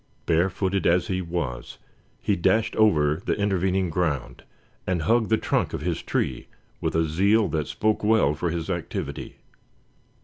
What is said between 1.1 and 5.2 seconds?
was, he dashed over the intervening ground, and